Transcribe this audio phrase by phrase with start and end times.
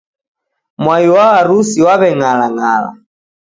[0.83, 2.91] Mwai wa harusi waw'eng'alang'ala.